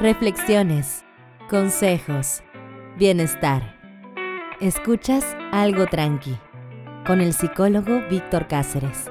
reflexiones, 0.00 1.04
consejos, 1.48 2.42
bienestar. 2.96 3.74
Escuchas 4.60 5.36
algo 5.52 5.86
tranqui 5.86 6.38
con 7.06 7.20
el 7.20 7.32
psicólogo 7.32 8.00
Víctor 8.08 8.48
Cáceres. 8.48 9.10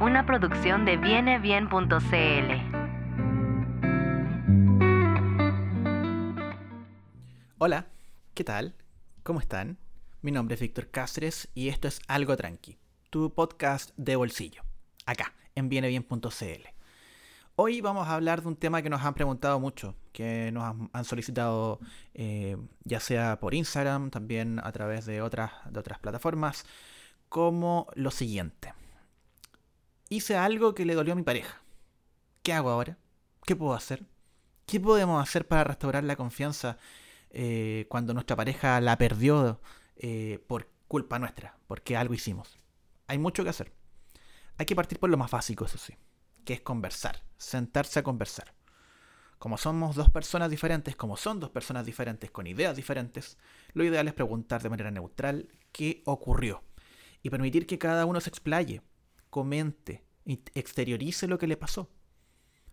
Una 0.00 0.26
producción 0.26 0.84
de 0.84 0.96
vienebien.cl. 0.96 2.76
Hola, 7.58 7.86
¿qué 8.34 8.44
tal? 8.44 8.74
¿Cómo 9.22 9.40
están? 9.40 9.78
Mi 10.20 10.30
nombre 10.30 10.54
es 10.54 10.60
Víctor 10.60 10.90
Cáceres 10.90 11.48
y 11.54 11.68
esto 11.68 11.88
es 11.88 12.00
Algo 12.08 12.36
Tranqui, 12.36 12.78
tu 13.10 13.32
podcast 13.32 13.90
de 13.96 14.16
bolsillo, 14.16 14.62
acá, 15.06 15.34
en 15.54 15.68
vienebien.cl. 15.68 16.75
Hoy 17.58 17.80
vamos 17.80 18.06
a 18.06 18.14
hablar 18.14 18.42
de 18.42 18.48
un 18.48 18.56
tema 18.56 18.82
que 18.82 18.90
nos 18.90 19.00
han 19.02 19.14
preguntado 19.14 19.58
mucho, 19.58 19.96
que 20.12 20.52
nos 20.52 20.76
han, 20.92 21.04
solicitado 21.06 21.80
eh, 22.12 22.58
ya 22.84 23.00
sea 23.00 23.40
por 23.40 23.54
Instagram, 23.54 24.10
también 24.10 24.60
a 24.62 24.70
través 24.72 25.06
de 25.06 25.22
otras, 25.22 25.52
de 25.70 25.80
otras 25.80 25.98
plataformas, 25.98 26.66
como 27.30 27.86
lo 27.94 28.10
siguiente. 28.10 28.74
Hice 30.10 30.36
algo 30.36 30.74
que 30.74 30.84
le 30.84 30.94
dolió 30.94 31.14
a 31.14 31.16
mi 31.16 31.22
pareja. 31.22 31.62
¿Qué 32.42 32.52
hago 32.52 32.68
ahora? 32.68 32.98
¿Qué 33.46 33.56
puedo 33.56 33.72
hacer? 33.72 34.04
¿Qué 34.66 34.78
podemos 34.78 35.22
hacer 35.22 35.48
para 35.48 35.64
restaurar 35.64 36.04
la 36.04 36.16
confianza 36.16 36.76
eh, 37.30 37.86
cuando 37.88 38.12
nuestra 38.12 38.36
pareja 38.36 38.78
la 38.82 38.98
perdió 38.98 39.62
eh, 39.96 40.44
por 40.46 40.68
culpa 40.88 41.18
nuestra, 41.18 41.56
porque 41.68 41.96
algo 41.96 42.12
hicimos? 42.12 42.58
Hay 43.06 43.16
mucho 43.16 43.44
que 43.44 43.50
hacer. 43.50 43.72
Hay 44.58 44.66
que 44.66 44.76
partir 44.76 44.98
por 44.98 45.08
lo 45.08 45.16
más 45.16 45.30
básico, 45.30 45.64
eso 45.64 45.78
sí 45.78 45.94
que 46.46 46.54
es 46.54 46.62
conversar, 46.62 47.22
sentarse 47.36 47.98
a 47.98 48.02
conversar. 48.02 48.54
Como 49.38 49.58
somos 49.58 49.96
dos 49.96 50.08
personas 50.08 50.48
diferentes, 50.48 50.96
como 50.96 51.18
son 51.18 51.40
dos 51.40 51.50
personas 51.50 51.84
diferentes 51.84 52.30
con 52.30 52.46
ideas 52.46 52.74
diferentes, 52.74 53.36
lo 53.74 53.84
ideal 53.84 54.08
es 54.08 54.14
preguntar 54.14 54.62
de 54.62 54.70
manera 54.70 54.90
neutral 54.90 55.48
qué 55.72 56.02
ocurrió 56.06 56.62
y 57.22 57.28
permitir 57.28 57.66
que 57.66 57.78
cada 57.78 58.06
uno 58.06 58.20
se 58.22 58.30
explaye, 58.30 58.80
comente, 59.28 60.06
exteriorice 60.24 61.26
lo 61.26 61.38
que 61.38 61.46
le 61.46 61.58
pasó. 61.58 61.90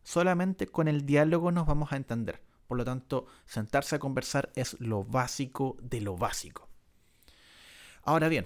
Solamente 0.03 0.67
con 0.67 0.87
el 0.87 1.05
diálogo 1.05 1.51
nos 1.51 1.65
vamos 1.65 1.91
a 1.91 1.97
entender. 1.97 2.41
Por 2.67 2.77
lo 2.77 2.85
tanto, 2.85 3.25
sentarse 3.45 3.95
a 3.95 3.99
conversar 3.99 4.51
es 4.55 4.79
lo 4.79 5.03
básico 5.03 5.75
de 5.81 5.99
lo 5.99 6.15
básico. 6.15 6.69
Ahora 8.03 8.29
bien, 8.29 8.45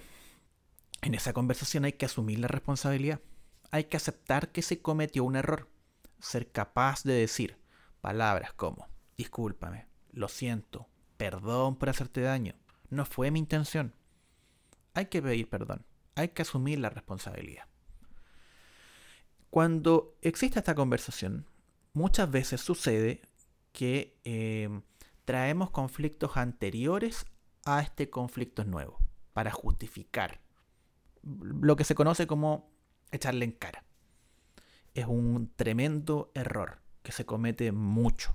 en 1.02 1.14
esa 1.14 1.32
conversación 1.32 1.84
hay 1.84 1.92
que 1.92 2.06
asumir 2.06 2.40
la 2.40 2.48
responsabilidad 2.48 3.20
hay 3.70 3.84
que 3.84 3.96
aceptar 3.96 4.52
que 4.52 4.62
se 4.62 4.80
cometió 4.80 5.24
un 5.24 5.36
error. 5.36 5.68
Ser 6.20 6.50
capaz 6.50 7.04
de 7.04 7.14
decir 7.14 7.58
palabras 8.00 8.52
como, 8.52 8.88
discúlpame, 9.16 9.86
lo 10.10 10.28
siento, 10.28 10.88
perdón 11.16 11.76
por 11.76 11.88
hacerte 11.88 12.20
daño, 12.20 12.54
no 12.90 13.04
fue 13.04 13.30
mi 13.30 13.38
intención. 13.38 13.94
Hay 14.94 15.06
que 15.06 15.22
pedir 15.22 15.48
perdón, 15.48 15.84
hay 16.14 16.28
que 16.28 16.42
asumir 16.42 16.78
la 16.78 16.90
responsabilidad. 16.90 17.66
Cuando 19.50 20.16
existe 20.22 20.58
esta 20.58 20.74
conversación, 20.74 21.46
muchas 21.92 22.30
veces 22.30 22.60
sucede 22.60 23.22
que 23.72 24.18
em, 24.24 24.82
traemos 25.24 25.70
conflictos 25.70 26.36
anteriores 26.36 27.26
a 27.64 27.80
este 27.80 28.10
conflicto 28.10 28.64
nuevo, 28.64 28.98
para 29.32 29.50
justificar 29.50 30.40
lo 31.22 31.76
que 31.76 31.84
se 31.84 31.94
conoce 31.94 32.26
como 32.26 32.70
echarle 33.10 33.44
en 33.44 33.52
cara. 33.52 33.84
Es 34.94 35.06
un 35.06 35.52
tremendo 35.56 36.30
error 36.34 36.78
que 37.02 37.12
se 37.12 37.24
comete 37.24 37.72
mucho. 37.72 38.34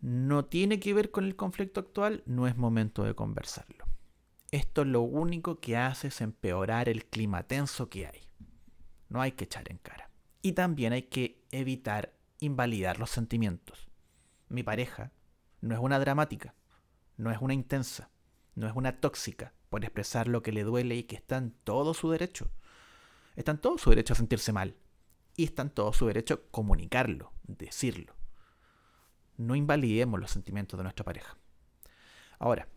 No 0.00 0.44
tiene 0.44 0.80
que 0.80 0.94
ver 0.94 1.10
con 1.10 1.24
el 1.24 1.36
conflicto 1.36 1.80
actual, 1.80 2.22
no 2.26 2.46
es 2.46 2.56
momento 2.56 3.04
de 3.04 3.14
conversarlo. 3.14 3.86
Esto 4.50 4.84
lo 4.84 5.02
único 5.02 5.60
que 5.60 5.76
hace 5.76 6.08
es 6.08 6.20
empeorar 6.20 6.88
el 6.88 7.06
clima 7.06 7.42
tenso 7.42 7.88
que 7.88 8.06
hay. 8.06 8.20
No 9.08 9.20
hay 9.20 9.32
que 9.32 9.44
echar 9.44 9.70
en 9.70 9.78
cara. 9.78 10.10
Y 10.42 10.52
también 10.52 10.92
hay 10.92 11.02
que 11.02 11.44
evitar 11.50 12.14
invalidar 12.40 12.98
los 12.98 13.10
sentimientos. 13.10 13.88
Mi 14.48 14.62
pareja 14.62 15.12
no 15.60 15.74
es 15.74 15.80
una 15.80 15.98
dramática, 15.98 16.54
no 17.16 17.32
es 17.32 17.38
una 17.40 17.54
intensa, 17.54 18.10
no 18.54 18.68
es 18.68 18.76
una 18.76 19.00
tóxica 19.00 19.52
por 19.68 19.84
expresar 19.84 20.28
lo 20.28 20.42
que 20.42 20.52
le 20.52 20.62
duele 20.62 20.94
y 20.94 21.04
que 21.04 21.16
está 21.16 21.38
en 21.38 21.50
todo 21.64 21.94
su 21.94 22.10
derecho 22.10 22.48
están 23.36 23.60
todos 23.60 23.82
su 23.82 23.90
derecho 23.90 24.14
a 24.14 24.16
sentirse 24.16 24.52
mal. 24.52 24.76
Y 25.36 25.44
están 25.44 25.70
todos 25.70 25.96
su 25.96 26.06
derecho 26.06 26.34
a 26.34 26.50
comunicarlo, 26.50 27.32
decirlo. 27.42 28.16
No 29.36 29.54
invalidemos 29.54 30.18
los 30.18 30.30
sentimientos 30.30 30.78
de 30.78 30.84
nuestra 30.84 31.04
pareja. 31.04 31.36
Ahora, 32.38 32.68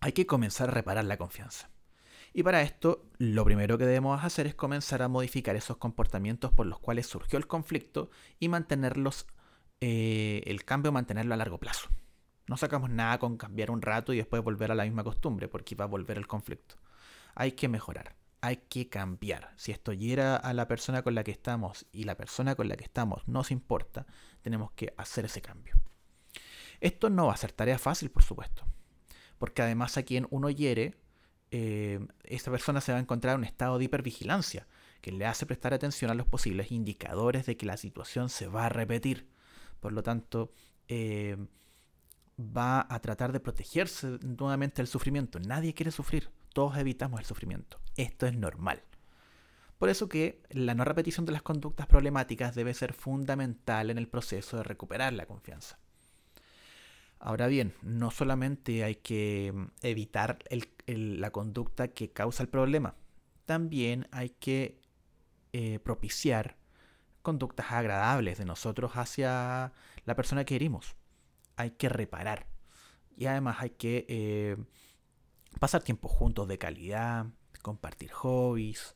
hay 0.00 0.12
que 0.12 0.26
comenzar 0.26 0.68
a 0.68 0.72
reparar 0.72 1.04
la 1.06 1.16
confianza. 1.16 1.70
Y 2.32 2.42
para 2.42 2.62
esto, 2.62 3.06
lo 3.18 3.44
primero 3.44 3.78
que 3.78 3.86
debemos 3.86 4.22
hacer 4.22 4.46
es 4.46 4.54
comenzar 4.54 5.02
a 5.02 5.08
modificar 5.08 5.56
esos 5.56 5.78
comportamientos 5.78 6.52
por 6.52 6.66
los 6.66 6.78
cuales 6.78 7.06
surgió 7.06 7.38
el 7.38 7.46
conflicto 7.46 8.10
y 8.38 8.48
mantenerlos, 8.48 9.26
eh, 9.80 10.42
el 10.46 10.64
cambio 10.64 10.92
mantenerlo 10.92 11.34
a 11.34 11.38
largo 11.38 11.58
plazo. 11.58 11.88
No 12.46 12.56
sacamos 12.56 12.90
nada 12.90 13.18
con 13.18 13.36
cambiar 13.36 13.70
un 13.70 13.80
rato 13.80 14.12
y 14.12 14.18
después 14.18 14.42
volver 14.42 14.70
a 14.70 14.74
la 14.74 14.84
misma 14.84 15.02
costumbre, 15.02 15.48
porque 15.48 15.74
va 15.74 15.86
a 15.86 15.88
volver 15.88 16.18
el 16.18 16.26
conflicto. 16.26 16.76
Hay 17.34 17.52
que 17.52 17.68
mejorar 17.68 18.19
hay 18.40 18.56
que 18.68 18.88
cambiar. 18.88 19.52
Si 19.56 19.72
esto 19.72 19.92
hiera 19.92 20.36
a 20.36 20.52
la 20.54 20.66
persona 20.66 21.02
con 21.02 21.14
la 21.14 21.24
que 21.24 21.30
estamos 21.30 21.86
y 21.92 22.04
la 22.04 22.16
persona 22.16 22.54
con 22.54 22.68
la 22.68 22.76
que 22.76 22.84
estamos 22.84 23.26
nos 23.28 23.50
importa, 23.50 24.06
tenemos 24.42 24.72
que 24.72 24.94
hacer 24.96 25.26
ese 25.26 25.42
cambio. 25.42 25.74
Esto 26.80 27.10
no 27.10 27.26
va 27.26 27.34
a 27.34 27.36
ser 27.36 27.52
tarea 27.52 27.78
fácil, 27.78 28.10
por 28.10 28.22
supuesto, 28.22 28.64
porque 29.38 29.62
además 29.62 29.96
a 29.98 30.02
quien 30.02 30.26
uno 30.30 30.48
hiere, 30.48 30.96
eh, 31.50 32.00
esta 32.24 32.50
persona 32.50 32.80
se 32.80 32.92
va 32.92 32.98
a 32.98 33.02
encontrar 33.02 33.34
en 33.34 33.40
un 33.40 33.44
estado 33.44 33.78
de 33.78 33.84
hipervigilancia, 33.84 34.66
que 35.02 35.12
le 35.12 35.26
hace 35.26 35.46
prestar 35.46 35.74
atención 35.74 36.10
a 36.10 36.14
los 36.14 36.26
posibles 36.26 36.72
indicadores 36.72 37.46
de 37.46 37.56
que 37.56 37.66
la 37.66 37.76
situación 37.76 38.28
se 38.28 38.48
va 38.48 38.66
a 38.66 38.68
repetir. 38.68 39.28
Por 39.80 39.92
lo 39.92 40.02
tanto, 40.02 40.52
eh, 40.88 41.36
va 42.38 42.86
a 42.88 43.00
tratar 43.00 43.32
de 43.32 43.40
protegerse 43.40 44.18
nuevamente 44.22 44.76
del 44.76 44.86
sufrimiento. 44.86 45.38
Nadie 45.40 45.74
quiere 45.74 45.90
sufrir 45.90 46.30
todos 46.52 46.76
evitamos 46.76 47.20
el 47.20 47.26
sufrimiento. 47.26 47.80
Esto 47.96 48.26
es 48.26 48.34
normal. 48.34 48.82
Por 49.78 49.88
eso 49.88 50.08
que 50.08 50.42
la 50.50 50.74
no 50.74 50.84
repetición 50.84 51.24
de 51.24 51.32
las 51.32 51.42
conductas 51.42 51.86
problemáticas 51.86 52.54
debe 52.54 52.74
ser 52.74 52.92
fundamental 52.92 53.90
en 53.90 53.96
el 53.96 54.08
proceso 54.08 54.58
de 54.58 54.62
recuperar 54.62 55.12
la 55.14 55.26
confianza. 55.26 55.78
Ahora 57.18 57.46
bien, 57.46 57.74
no 57.82 58.10
solamente 58.10 58.84
hay 58.84 58.96
que 58.96 59.52
mm, 59.54 59.66
evitar 59.82 60.38
la 60.86 61.30
conducta 61.30 61.88
que 61.88 62.12
causa 62.12 62.42
el 62.42 62.48
problema, 62.48 62.94
también 63.46 64.06
hay 64.10 64.30
que 64.30 64.80
eh, 65.52 65.80
propiciar 65.80 66.56
conductas 67.22 67.72
agradables 67.72 68.38
de 68.38 68.44
nosotros 68.44 68.92
hacia 68.94 69.72
la 70.04 70.14
persona 70.14 70.44
que 70.44 70.56
herimos. 70.56 70.94
Hay 71.56 71.72
que 71.72 71.88
reparar. 71.88 72.46
Y 73.16 73.26
además 73.26 73.56
hay 73.60 73.70
que 73.70 74.06
eh, 74.08 74.56
pasar 75.58 75.82
tiempo 75.82 76.08
juntos 76.08 76.48
de 76.48 76.58
calidad, 76.58 77.26
compartir 77.62 78.10
hobbies, 78.12 78.94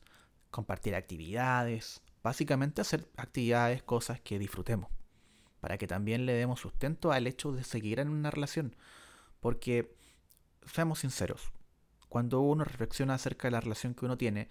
compartir 0.51 0.95
actividades, 0.95 2.01
básicamente 2.23 2.81
hacer 2.81 3.09
actividades, 3.17 3.83
cosas 3.83 4.21
que 4.21 4.39
disfrutemos, 4.39 4.89
para 5.59 5.77
que 5.77 5.87
también 5.87 6.25
le 6.25 6.33
demos 6.33 6.59
sustento 6.59 7.11
al 7.11 7.27
hecho 7.27 7.51
de 7.51 7.63
seguir 7.63 7.99
en 7.99 8.09
una 8.09 8.31
relación, 8.31 8.75
porque 9.39 9.95
seamos 10.65 10.99
sinceros, 10.99 11.51
cuando 12.09 12.39
uno 12.41 12.63
reflexiona 12.63 13.15
acerca 13.15 13.47
de 13.47 13.51
la 13.51 13.61
relación 13.61 13.93
que 13.93 14.05
uno 14.05 14.17
tiene, 14.17 14.47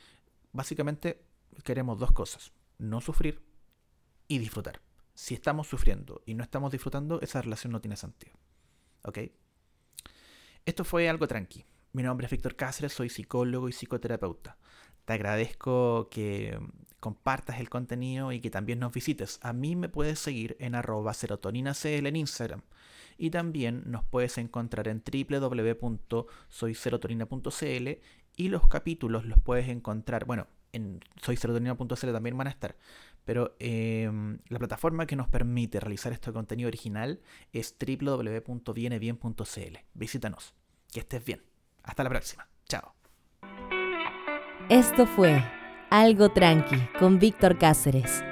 básicamente 0.52 1.24
queremos 1.64 1.98
dos 1.98 2.12
cosas, 2.12 2.52
no 2.78 3.00
sufrir 3.00 3.42
y 4.28 4.38
disfrutar. 4.38 4.80
Si 5.14 5.34
estamos 5.34 5.68
sufriendo 5.68 6.22
y 6.26 6.34
no 6.34 6.42
estamos 6.42 6.72
disfrutando, 6.72 7.20
esa 7.22 7.40
relación 7.40 7.72
no 7.72 7.80
tiene 7.80 7.96
sentido. 7.96 8.36
¿Ok? 9.02 9.18
Esto 10.66 10.84
fue 10.84 11.08
algo 11.08 11.28
tranqui. 11.28 11.64
Mi 11.94 12.02
nombre 12.02 12.26
es 12.26 12.32
Víctor 12.32 12.56
Cáceres, 12.56 12.92
soy 12.92 13.08
psicólogo 13.08 13.68
y 13.68 13.72
psicoterapeuta. 13.72 14.56
Te 15.04 15.12
agradezco 15.12 16.08
que 16.10 16.58
compartas 16.98 17.60
el 17.60 17.70
contenido 17.70 18.32
y 18.32 18.40
que 18.40 18.50
también 18.50 18.80
nos 18.80 18.92
visites. 18.92 19.38
A 19.42 19.52
mí 19.52 19.76
me 19.76 19.88
puedes 19.88 20.18
seguir 20.18 20.56
en 20.58 20.74
arroba 20.74 21.14
serotoninacl 21.14 22.04
en 22.04 22.16
Instagram. 22.16 22.62
Y 23.16 23.30
también 23.30 23.84
nos 23.86 24.02
puedes 24.02 24.38
encontrar 24.38 24.88
en 24.88 25.04
www.soyserotonina.cl 25.04 27.88
y 28.36 28.48
los 28.48 28.66
capítulos 28.66 29.24
los 29.24 29.38
puedes 29.38 29.68
encontrar, 29.68 30.24
bueno, 30.24 30.48
en 30.72 30.98
soyserotonina.cl 31.22 32.10
también 32.10 32.36
van 32.36 32.48
a 32.48 32.50
estar, 32.50 32.76
pero 33.24 33.54
em, 33.60 34.40
la 34.48 34.58
plataforma 34.58 35.06
que 35.06 35.14
nos 35.14 35.28
permite 35.28 35.78
realizar 35.78 36.12
este 36.12 36.32
contenido 36.32 36.66
original 36.66 37.20
es 37.52 37.76
www.vienebien.cl. 37.78 39.78
Visítanos. 39.94 40.54
Que 40.90 40.98
estés 40.98 41.24
bien. 41.24 41.53
Hasta 41.84 42.02
la 42.02 42.10
próxima. 42.10 42.46
Chao. 42.68 42.94
Esto 44.68 45.06
fue 45.06 45.42
Algo 45.90 46.30
Tranqui 46.30 46.88
con 46.98 47.18
Víctor 47.18 47.58
Cáceres. 47.58 48.24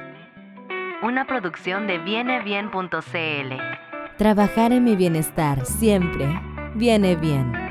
Una 1.03 1.27
producción 1.27 1.87
de 1.87 1.99
vienebien.cl. 1.99 3.55
Trabajar 4.17 4.73
en 4.73 4.85
mi 4.85 4.97
bienestar 4.97 5.67
siempre 5.67 6.27
viene 6.75 7.17
bien. 7.17 7.62